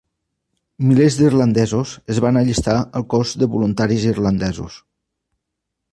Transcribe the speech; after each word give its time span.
Milers 0.91 1.17
d'irlandesos 1.19 1.91
es 2.15 2.21
van 2.27 2.41
allistar 2.41 2.77
al 3.01 3.07
cos 3.15 3.35
de 3.43 3.51
Voluntaris 3.57 4.11
Irlandesos. 4.17 4.81